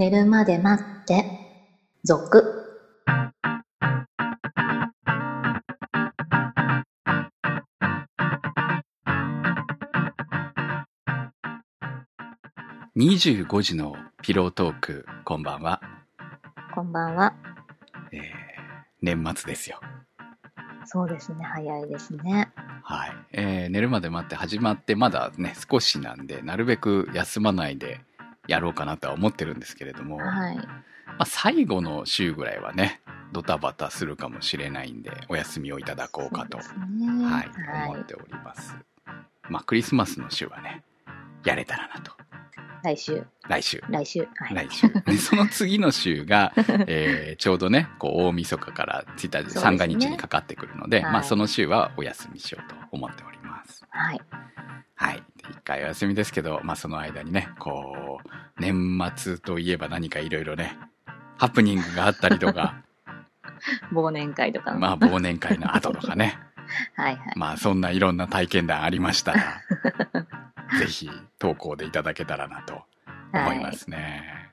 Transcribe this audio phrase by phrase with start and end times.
[0.00, 1.26] 寝るまで待って、
[2.04, 2.42] 続。
[12.96, 15.82] 25時のピロートーク、こんばんは。
[16.74, 17.34] こんばんは。
[18.10, 18.20] えー
[19.02, 19.80] 年末ですよ。
[20.86, 22.50] そうですね、早いですね。
[22.82, 23.12] はい。
[23.32, 28.00] えー寝るまで待って始まってまだね、少しなんで、なるべく休まないで
[28.50, 30.58] やろうかなとは思ってるんですけれども、まはい。
[31.18, 33.00] あ、最後の週ぐらいはね、
[33.32, 36.64] ドタバタするかもしれないんで、お休みをいただこうかと、ね。
[37.24, 37.88] はい、はい。
[37.90, 38.74] 思っております。
[39.48, 40.82] まあ、クリスマスの週はね、
[41.44, 42.12] やれたらなと。
[42.82, 43.82] 来週、来週。
[43.88, 44.26] 来週。
[44.34, 44.68] はい。
[44.68, 44.88] 来週。
[44.88, 46.52] でその次の週が、
[46.88, 53.84] えーちょうどね、こう、大晦日から1日、三が日にかかってくるので、はいまあ、その週はお休みしようと思っております。
[53.90, 54.20] はい。
[54.96, 55.22] はい。
[55.64, 58.28] 回お休みですけど、まあ、その間にね、こう、
[58.60, 60.78] 年末といえば何かいろいろね、
[61.38, 62.82] ハプニングがあったりとか、
[63.92, 64.78] 忘年会とかの。
[64.78, 66.38] まあ、忘年会の後とかね、
[66.94, 67.32] はいはい。
[67.36, 69.62] まあ、そんないろんな体験談ありましたら、
[70.78, 72.84] ぜひ投稿でいただけたらなと
[73.32, 74.52] 思いますね。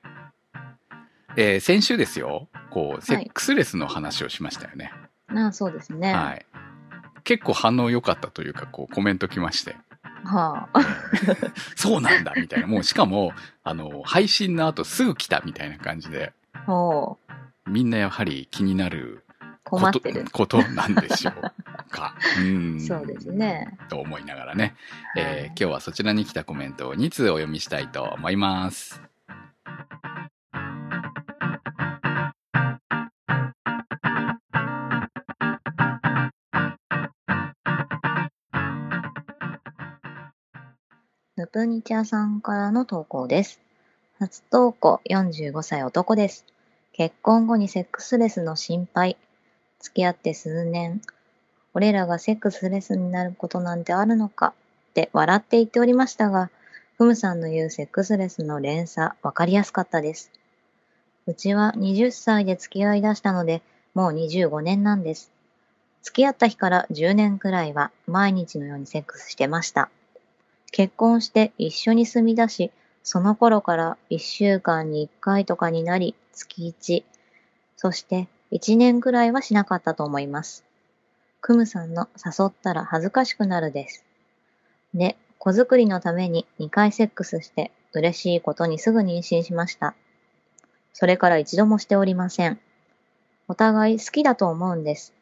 [1.35, 4.91] えー先週ですよ、こう、セックスレスの話をしましたよね。
[5.27, 5.43] はい。
[5.43, 6.13] あそうですね。
[6.13, 6.45] はい。
[7.23, 9.75] 結構反応良かったというか、こう、コメント来まして、
[10.27, 10.81] はあ。
[11.75, 12.67] そうなんだ、みたいな。
[12.67, 13.31] もう、しかも、
[13.63, 16.33] あの、配信の後すぐ来たみたいな感じで、
[16.67, 17.17] おう
[17.65, 19.23] みんなやはり気になる
[19.63, 20.25] こと困ってる。
[20.31, 22.15] ことなんでしょうか。
[22.39, 22.79] うん。
[22.79, 23.77] そうですね。
[23.89, 24.75] と思いながらね、
[25.15, 29.06] えー今日はそちらに来たコメントを2通お読みしたいと思います。
[41.57, 43.59] プニチャさんからの投稿です。
[44.19, 46.45] 初投稿45歳男です。
[46.93, 49.17] 結婚後にセックスレスの心配。
[49.79, 51.01] 付き合って数年。
[51.73, 54.53] 俺らがセックスレスになることなんてあるのか？
[54.91, 56.51] って笑って言っておりましたが、
[56.95, 60.29] ふむさんの言うセックスレスの連鎖、わかりやすかったです。
[61.25, 63.63] うちは20歳で付き合い出したので、
[63.95, 65.31] もう25年なんです。
[66.03, 69.89] 付き合った日から10年くらいは毎日のようにセックスしてました。
[70.71, 72.71] 結婚して一緒に住み出し、
[73.03, 77.03] その頃から1週間に1回とかになり、月1。
[77.75, 80.65] そして1年くらいはしなかったと思います。
[81.41, 84.03] クムさんの誘ったら恥ずかしくなるです。
[84.93, 89.95] で、子作りのために2回セックスして嬉しいことにすぐ妊娠しました。
[90.93, 92.59] それから一度もしておりません。
[93.47, 95.13] お互い好きだと思うんです。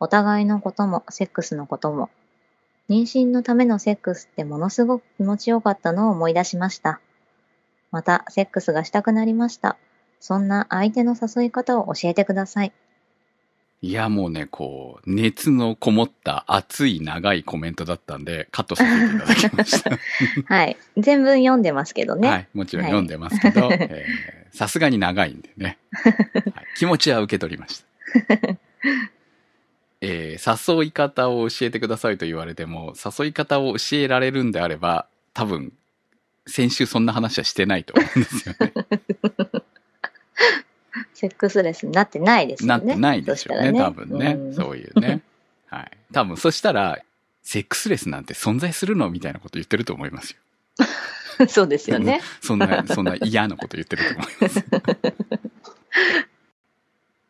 [0.00, 2.10] お互いのこともセックスのことも。
[2.90, 7.00] 妊娠のためのセックスってものすごく気持ちよかったのを思い出しました。
[7.90, 9.76] また、セックスがしたくなりました。
[10.20, 12.72] そんな相手の誘い方を教えてください。
[13.82, 19.90] いや、もうね、こう、熱のこもった熱い長いコメントだったんで、カットさせていただきました。
[20.52, 20.76] はい。
[20.98, 22.28] 全文読んでますけどね。
[22.28, 22.48] はい。
[22.52, 26.14] もちろん読んでますけど、えーさすがに長いんでね、はい
[26.76, 28.58] 気持ちは受け取りました。
[30.00, 35.72] えー誘い方を教えてくださいと言われても、誘い方を教えられるんであれば、多分、
[36.46, 38.72] 先週そんな話はしてないと思うんですよね。
[41.14, 42.84] セックスレスになってないですよね。
[42.86, 44.32] なってないでしょうね、そしたら多分ね。
[44.32, 45.20] うんそういうね。
[45.68, 45.90] はい。
[46.12, 46.98] 多分、そしたら、
[47.42, 50.36] セックスレスなんて存在するのみたいなこと言ってると思います
[51.38, 51.46] よ。
[51.48, 52.20] そうですよね。
[52.40, 54.64] そんな、そんな嫌なこと言ってると思います。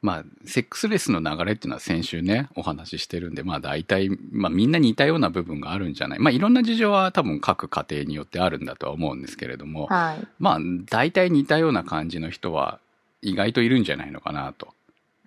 [0.03, 6.19] まあ、セックスレスの流れっていうのは先週ね、お話ししてるんで、まあ大体、まあみんな似たような部分があるんじゃない？
[6.19, 10.27] まあいろんな事情は多分各家庭によってあるんだとは思うんですけれども、はい。
[10.39, 12.81] まあ大体似たような感じの人は
[13.21, 14.69] 意外といるんじゃないのかなと、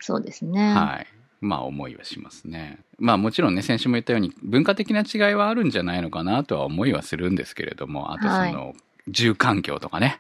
[0.02, 0.74] そうですね。
[0.74, 1.08] はい。
[1.40, 2.80] まあ思いはしますね。
[2.98, 8.74] まあもちろんね、先週も言ったように文化的な違いはあるんじゃないのかなとは思いはするんですけれども、あとその、
[9.08, 10.20] 住環境とかね。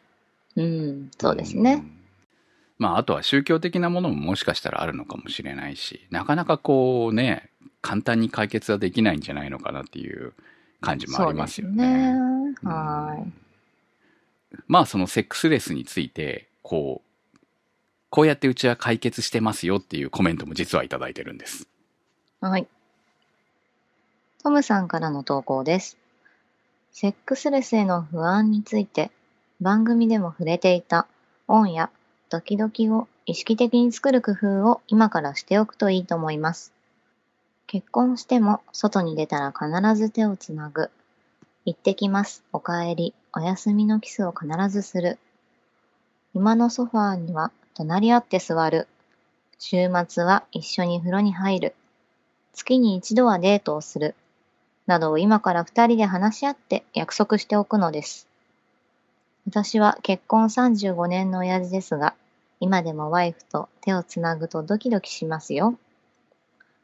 [0.58, 1.12] うん。
[1.18, 1.76] そうですね。
[1.76, 1.92] ん。
[2.78, 7.50] まあ、あとは宗教的なものももしかしたらあるのかもしれないし、なかなかこうね、
[7.82, 10.34] 簡単に解決はできないんじゃないのかなっていう
[10.82, 11.76] 感じもありますよね。
[11.76, 12.72] そうですね。
[12.72, 13.26] は
[14.68, 17.40] まあ、そのセックスレスについて、こう、
[18.10, 21.68] こうやってうちは解決してますよっていうコメントも実はいただいてるんです。
[22.42, 22.46] い。
[22.46, 22.68] はい。
[24.44, 25.98] トムさんからの投稿です。
[26.92, 29.10] セックスレスへの不安について、
[29.62, 31.08] 番組でも触れていた
[31.48, 31.90] オンや
[32.34, 36.74] ドキドキを意識的に作る工夫を今からしておくといいと思います。
[37.68, 40.90] 結婚しても外に出たら必ず手をつなぐ。
[41.64, 42.44] 行ってきます。
[42.52, 43.14] お帰り。
[43.34, 45.20] お休みのキスを必ずする。
[46.34, 48.88] 今のソファーには隣り合って座る。
[49.60, 51.76] 週末は一緒に風呂に入る。
[52.54, 54.16] 月に一度はデートをする。
[54.88, 58.28] などを今から二人で話し合って約束しておくのです。
[59.46, 62.16] 私は結婚35年の親父ですが、
[62.64, 65.78] 今でもワイフと手をつなぐとドキドキしますよ。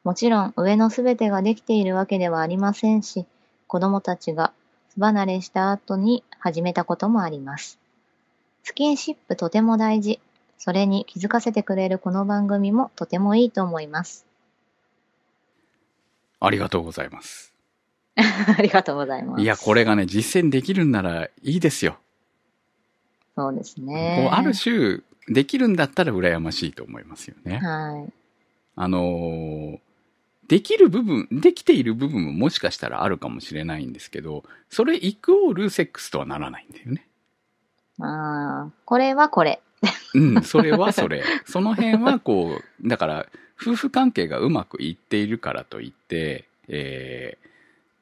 [0.04, 3.26] もちろん上のすべてができているわけではありませんし、
[3.66, 4.52] 子供たちが
[4.90, 7.80] 巣離れした後に始めたこともあります。
[8.64, 10.20] スキンシップとても大事。
[10.58, 14.26] それに気づかせてくれるこの番組もとてもいいと思います。
[16.42, 17.54] ありがとうございます。
[18.18, 19.42] ありがとうございます。
[19.42, 22.00] いや、これがね、実践できるんならいいですよ。
[23.38, 24.28] そうですこね。
[24.30, 25.00] うある種、
[25.30, 27.60] できるんだったら羨ましいと思いますよね。
[27.60, 28.14] はい。
[28.76, 29.80] あのー
[30.50, 37.08] できる部分、できている部分ももしかしたらあるかもしれないんですけど、それイクオールセックスとはならないんだよね。
[38.00, 39.62] まあ、これはこれ。
[40.16, 41.24] うん、それはそれ。
[41.46, 43.28] その辺はこう、だから、
[43.62, 47.38] 夫婦関係がうまくいっているからといって、え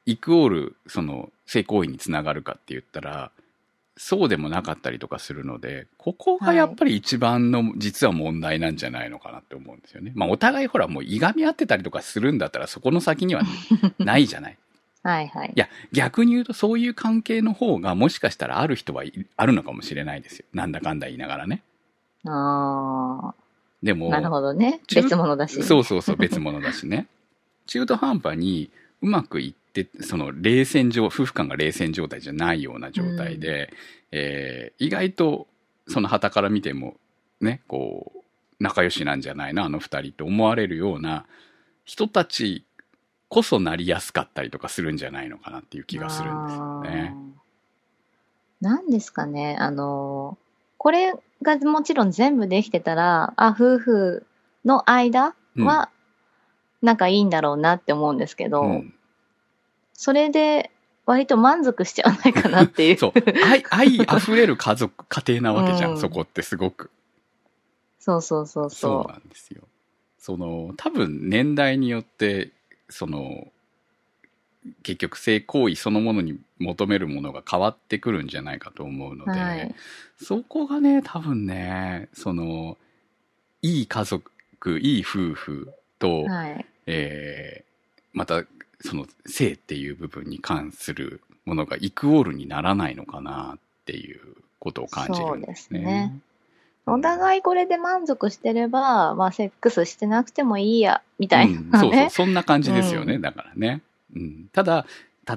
[0.08, 3.32] ー、イクオール、その、性行為につながるかって言ったら、
[3.98, 10.12] そうでもなかったりとかするので、ここがやっぱり一番の実は問題なんじゃないのかなって思うんですよね。
[10.16, 13.42] まあお互いほらもういがみ合ってたりとかするんだったらそこの先には
[14.00, 14.58] ないじゃない。
[15.04, 15.54] はいはい。
[15.56, 20.46] いや、逆に言うとそういう関係の方がもしかしたらある人はいあるのかもしれないですよ。
[20.54, 21.64] なんだかんだ言いながらね。
[22.26, 23.36] ああ、
[23.82, 24.82] でも、なるほどね。
[24.88, 25.64] 中別物だし。
[25.64, 27.08] そうそうそう、別物だしね。
[27.68, 28.70] 中途半端に
[29.02, 29.67] うまくいって、
[30.02, 33.74] その冷戦状、夫婦間が冷戦状態じゃないような状態で、
[34.12, 35.48] えー意外と
[35.88, 36.96] その旗から見ても、
[37.42, 38.18] ね、こう、
[38.60, 41.26] 仲良しなんじゃないな、あの二人って思われるような
[41.86, 42.66] 人たち
[43.30, 47.16] こそなりやすかったりとかするんじゃないのかなっていう気がするんですよね。
[48.62, 49.56] なんですかね。
[49.60, 50.38] あの、
[50.78, 54.26] これがもちろん全部できてたら、あ、夫婦
[54.66, 55.90] の間は
[56.82, 58.94] 仲いいんだろうなって思うんですけど、うん
[59.98, 60.70] それで
[61.08, 62.98] 割と満足しちゃわないかなっていう。
[62.98, 63.14] そう。
[63.44, 66.92] 愛、愛溢れる家族、家庭なわけじゃん、うんそこってすごく。
[68.00, 69.64] そうそうそうそうそなんですよ。
[70.20, 72.52] その、多分年代によって、
[72.90, 73.48] その、
[74.84, 79.34] 結局性行為そのものに求めるものが変わってくるんじゃないかと思うのう。
[79.34, 79.76] で、はい。
[80.22, 82.78] そこがね、多分ね、その、
[83.64, 84.32] いい家族、
[84.80, 86.66] いい夫婦と、はい。
[86.86, 87.68] えー
[88.18, 88.44] また、
[88.82, 94.20] その性っていう部分に関するものがイクオールにならないのかなっていう
[94.60, 95.80] ことを感じるんですね。
[95.80, 96.20] ね
[96.86, 102.10] お互いこれで満足してれば、まあ、セックスしてなくてもいいや、みたいうん、なそうそう、ね。
[102.10, 103.82] そんな感じですよね、うんだからね。
[104.16, 104.86] うん、ただ、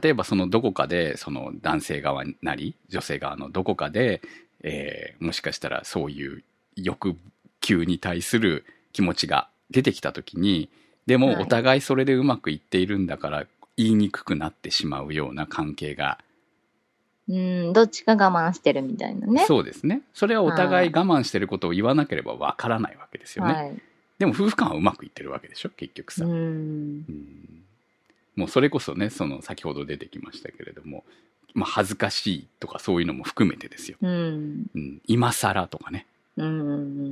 [0.01, 4.23] 例えばそのどこかで、その男性側なり、女性側のどこかで、
[4.63, 6.45] えーもしかしたらそういう
[6.77, 7.17] 欲
[7.61, 10.71] 求に対する気持ちが出てきたときに、
[11.07, 16.19] でもはいお互いそれでうまくいっているんだから、言いにくくなってしまうような関係が、
[17.29, 19.45] うん、どっちか我慢してるみたいなね。
[19.47, 20.03] そうですね。
[20.13, 23.55] それはお互い我慢してることを言わなければわからないわけですよね。
[23.55, 23.73] はい。
[24.19, 26.25] でも夫婦間はうまくいってるわけでしょ、結局さ。
[26.25, 26.33] うん。
[26.33, 27.61] うん
[28.37, 31.05] もうそれこそね、その先ほど出てきましたけれども、
[31.53, 33.99] まあ恥ずかしいとかそういうのも含めてですよ。
[34.01, 34.67] うん。
[34.75, 36.10] うん、今更とかね、うん。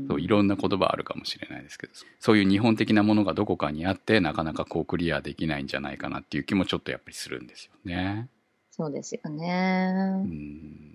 [0.09, 8.29] そういろんな言葉あるかもしれないですけど、そういう日本的なものがどこかにあって、なかなかこうクリアできないんじゃないかなっていう気もちょっとやっぱりするんですよね。
[8.71, 9.91] そうですようね。
[9.93, 10.95] ん、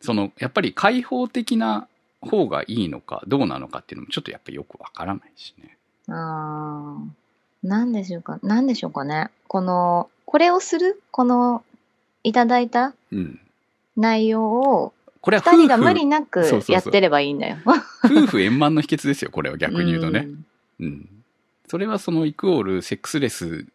[0.00, 1.88] その、やっぱり開放的な
[2.20, 5.76] 方がいいのかどうなのかっていうのもちょっとやっぱりよくわからないしね。
[6.08, 7.02] ああ。
[7.62, 9.30] なんでしょうか、なんでしょうかね。
[9.46, 11.64] この、これをするこの、
[12.24, 13.40] いただいたうん。
[13.96, 17.56] 内容を、これは二人が無理なくやってればいいんだよ。
[18.04, 20.20] 夫婦円満の秘訣ですよ、これは逆に言うとね。
[20.20, 20.44] ん
[20.80, 21.08] うん。
[21.66, 23.66] それはそのイクオールセックスレス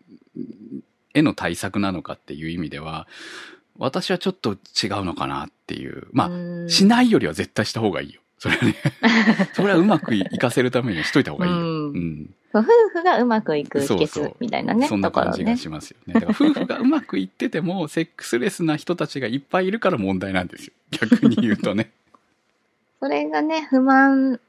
[1.13, 3.07] への対策なのかっていう意味では、
[3.77, 4.57] 私はちょっと違う
[5.03, 6.07] のかなっていう。
[6.11, 6.31] まあ、う
[6.65, 8.21] んしないよりは絶対した方がいいよ。
[8.43, 8.75] それはね。
[9.55, 11.57] それはうまくいかせるためにはしといた方がいいよ。
[11.57, 12.29] うんうん。
[12.53, 14.87] 夫婦がうまくいく秘訣みたいなね。
[14.87, 15.57] そんな感じがね。
[15.57, 16.13] しますよね。
[16.15, 20.73] だから夫婦がうまくいってても、セックスレスな人たちがいっぱいいるから問題なんですよ。
[20.91, 21.91] 逆に言うとね。
[22.99, 24.41] それがね、不満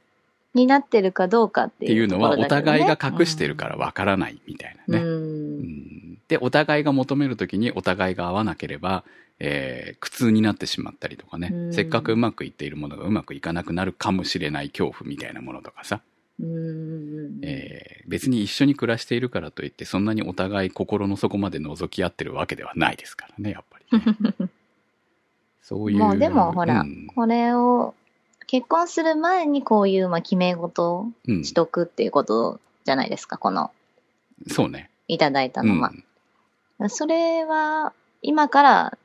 [0.54, 5.04] になってるかどうかっていうっていうのは、お互いが隠してるからわからないみたいなね。
[5.04, 5.08] うん。
[5.08, 5.20] う
[5.60, 5.94] ん
[6.28, 9.04] で、お互いが求めるときにお互いが合わなければ、
[9.38, 16.00] えー苦痛になってしまったりとかね、うんせっかくうまくいっているものがうまくいかなくなるかもしれない恐怖みたいなものとかさ、
[16.40, 17.40] うん。
[17.42, 24.48] えー別に一緒に暮らしているからといって、そんなにお互い心の底まで覗き合ってるわけではないですからね、やっぱりね、
[25.62, 25.98] そういう。
[25.98, 27.94] もうでもほら、うんこれを
[28.46, 31.44] 結婚する前にこういう、まあ、決め事をうん。
[31.44, 33.70] しとくっていうことじゃないですか、この、
[34.48, 34.90] そうね。
[35.08, 35.92] いただいたうんのは。
[36.88, 38.98] それは、今から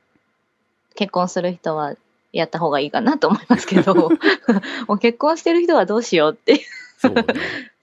[0.99, 1.95] 結婚する人は
[2.33, 3.95] やった方がいいかなと思いますけど、
[4.87, 6.59] もう結婚してる人はどうしようっていう
[6.97, 7.23] そうね。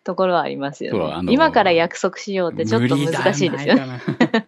[0.04, 1.32] ところはありますよね。
[1.32, 3.86] 今から約束しようってちょっと難しいですよね。
[3.86, 4.00] ね。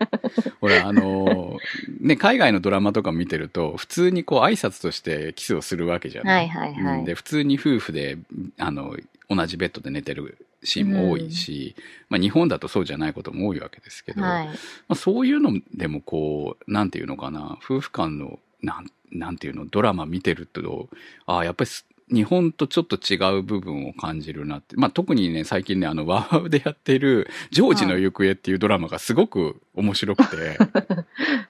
[0.61, 6.49] ほら、あのーね、海外のドラマとか見てると、普通にこう挨拶としてキスをするわけじゃない？
[6.49, 8.19] はいはいはいうんで、普通に夫婦で、
[8.59, 8.95] あの、
[9.31, 11.75] 同じベッドで寝てるシーンも多いし、
[12.09, 14.47] まあ日本だとそうじゃないことも多いわけですけど、はい。
[14.47, 14.53] ま
[14.91, 20.89] あ、そういうのでもこう、なんていうのかな、夫婦間の、なん、なんていうの、ドラマ見てると、
[21.27, 24.77] ああ、やっぱりす日本とちょっと違う部分を感じるなって。
[24.77, 30.59] まあ、特にね、最近ね、あの、ワウワウでやってる、ジョージの行方っていうドラマがすごく面白くて、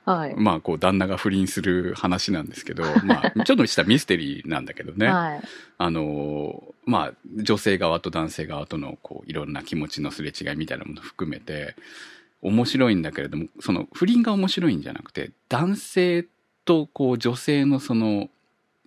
[0.05, 0.35] はい。
[0.37, 5.07] まあ、こう、旦那が不倫する話なんですけど、まあ、ちょっとしたミステリーなんだけどね。
[5.07, 5.41] はい。
[5.79, 11.77] あのーまあ、女性側と男性側との、こう、いろんな気持ちのすれ違いみたいなものを含めて、
[12.41, 16.29] 面白いんだけれども、その、不倫が面白いんじゃなくて、男性と、
[16.93, 18.29] こう、女性のその、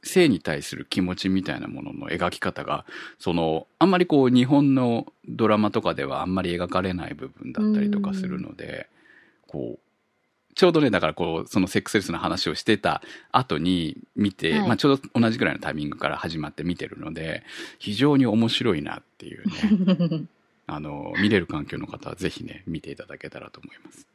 [0.03, 2.85] 性に対する気持ちみたいなものの描き方が、
[3.19, 8.88] その、あんまりこう、日本のドラマとかではあんまり描かれない部分だったりとかするので、
[9.47, 9.79] こう、
[10.55, 17.43] ちょうどね、だからこう、そのセックスレスの話をしてた後に見て、はいまあちょうど同じぐらいのタイミングから始まって見てるので、
[17.79, 20.27] 非常に面白いなっていうね、
[20.67, 24.07] あの、見れる環境の方はぜひね、見ていただけたらと思います。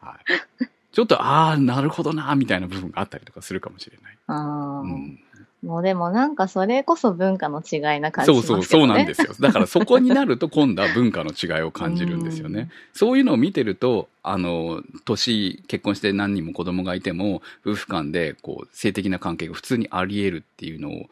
[0.00, 0.18] は
[0.60, 0.69] い。
[1.00, 4.18] ちょっと、ああ、なるほどな、みたいな部分があったりとかするかもしれない。
[4.26, 4.36] あー
[4.82, 5.18] うん、
[5.62, 8.42] もうでもなんかそれこそ文化の違いな感じそう。
[8.42, 9.32] そう、そうなんですよ。
[9.40, 12.68] だからそこになると今度は文化の違いを感じるんですよね。
[12.92, 21.06] そういうのを見てると、あの、年、結婚して何人も子供がいても、夫婦間で、こう、性的な関係が普通にあり得るっていうのを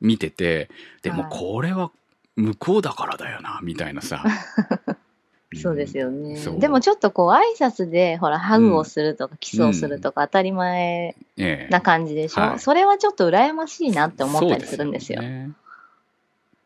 [0.00, 0.70] 見てて、
[1.02, 1.90] でもはいこれは
[2.36, 4.24] 向こうだからだよな、みたいなさ。
[5.56, 6.38] そうですよね。
[6.58, 12.58] でもちょっとこう挨拶で、ほら、ハグをするとか、キスをするとか当たり前ええな感じでしょ、はい。
[12.58, 15.20] それはちょっと羨ましいなって思ったりするんですよ。
[15.20, 15.50] そうね。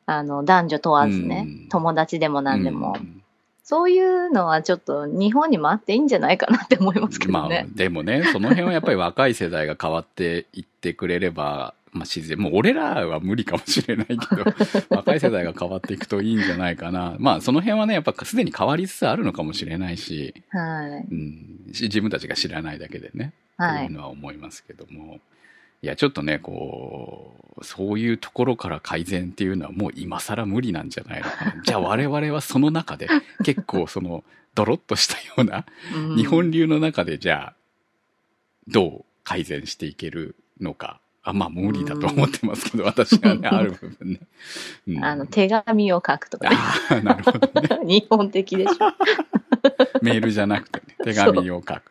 [0.07, 1.68] あの、男女問わずね、うん。
[1.68, 3.23] 友達でも何でも、うん。
[3.62, 14.45] そういうのはちょっと日本にもあっていいんじゃないかなって思いますけどまあね。、でもね、その辺はやっぱり若い世代が変わっていってくれれば、まあ自然、もう俺らは無理かもしれないけど、
[14.90, 17.16] 若い世代が変わっていくといいんじゃないかな。
[17.18, 21.14] まあその辺はね、やっぱすでに変わりつつあるのかもしれないし、はい。
[21.14, 23.87] うん、し自分たちが知らないだけでね、はい。
[23.87, 25.21] というのは思いますけども。
[25.80, 31.62] いや、ちょっとね、こう、そういうところから改善っていうのはもう今更無理なんじゃないのかな。
[31.62, 33.09] じゃあ我々はその中で
[33.45, 37.54] 結構その、ドロッとしたような、うん日本流の中でじゃあ、
[38.66, 41.00] どう改善していけるのか。
[41.28, 44.20] あまあ無理だと思ってますけど、私はね、ある部分ね。
[44.88, 46.56] うんあの、手紙を書くとかね。
[46.56, 47.78] あーなるほどね。
[47.85, 48.76] 日本的でしょ。
[50.02, 51.82] メールじゃなくてね、手紙を書く。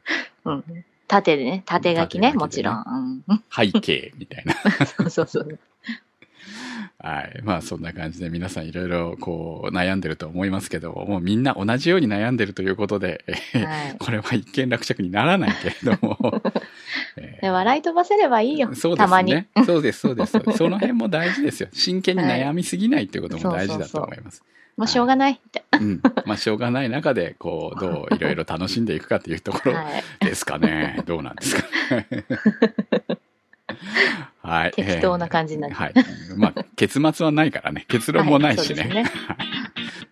[0.46, 0.64] うん。
[1.08, 3.24] 縦でね、縦書きね、きでねもちろん。
[3.28, 4.56] うん背景みたいな。
[4.86, 5.60] そうそうそう。
[7.00, 7.42] はい。
[7.44, 13.96] まあそんな感じで皆さんいろいろこう悩んでると思いますけど、もうみんな同じように悩んでるということで、えーはい。
[14.00, 16.42] これは一見落着にならないけれども、
[17.18, 18.74] えーで笑い飛ばせればいいよ。
[18.74, 19.34] そうでたますに。
[19.34, 19.48] ね。
[19.66, 20.32] そうです、そうです。
[20.58, 21.70] その辺も大事ですよ。
[21.72, 24.44] 真剣に悩みすぎないっていうことも大事だと思います。
[24.78, 25.64] もうしょうがないって。
[25.72, 26.02] うん。
[26.26, 29.86] まあ、しょうがない中で、こう、どう いろいろ楽しんでいくかっていうところは
[30.22, 30.26] い。
[30.26, 31.02] ですかね。
[31.08, 31.64] どうなんですか
[31.96, 32.08] ね。
[34.48, 34.72] はい。
[34.72, 35.94] 適当な感じになっちゃはい。
[36.38, 37.86] まあ、結末はないからね。
[37.90, 38.82] 結論もないしね。
[38.82, 39.12] はいそうです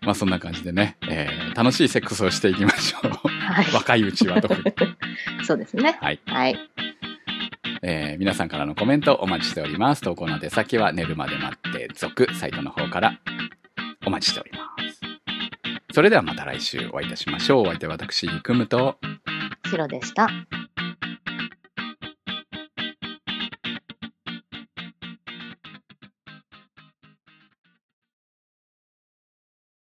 [0.02, 3.12] まあ、そんな感じでね、えー楽しいセックスをしていきましょう。
[3.30, 3.66] はい。
[3.74, 4.62] 若いうちは特に。
[5.46, 5.98] そうですね。
[6.02, 6.20] はい。
[6.26, 6.60] はい。
[7.82, 10.02] えー皆さんからのコメントお待ちしております。
[10.02, 13.20] 投稿の手先は寝るまで待って続サイトの方から
[14.06, 14.60] お待ちしておりま
[14.92, 15.00] す。
[15.94, 17.62] それではまた来週お会いいたしましょう。
[17.64, 19.00] お相手は私、くむと、
[19.70, 20.30] 白でした。